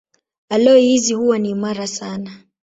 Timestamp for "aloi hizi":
0.49-1.13